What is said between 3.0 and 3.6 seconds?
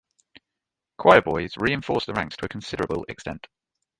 extent.